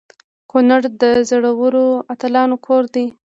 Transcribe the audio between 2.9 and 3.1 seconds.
دی.